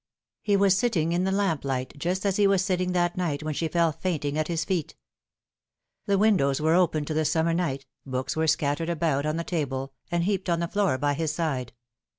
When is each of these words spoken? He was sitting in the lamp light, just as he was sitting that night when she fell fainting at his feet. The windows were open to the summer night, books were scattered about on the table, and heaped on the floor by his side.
He 0.41 0.57
was 0.57 0.75
sitting 0.75 1.11
in 1.11 1.25
the 1.25 1.31
lamp 1.31 1.63
light, 1.63 1.93
just 1.95 2.25
as 2.25 2.37
he 2.37 2.47
was 2.47 2.65
sitting 2.65 2.91
that 2.93 3.15
night 3.17 3.43
when 3.43 3.53
she 3.53 3.67
fell 3.67 3.91
fainting 3.91 4.35
at 4.35 4.47
his 4.47 4.65
feet. 4.65 4.95
The 6.07 6.17
windows 6.17 6.59
were 6.59 6.73
open 6.73 7.05
to 7.05 7.13
the 7.13 7.23
summer 7.23 7.53
night, 7.53 7.85
books 8.03 8.35
were 8.35 8.47
scattered 8.47 8.89
about 8.89 9.27
on 9.27 9.37
the 9.37 9.43
table, 9.43 9.93
and 10.09 10.23
heaped 10.23 10.49
on 10.49 10.59
the 10.59 10.67
floor 10.67 10.97
by 10.97 11.13
his 11.13 11.31
side. 11.35 11.73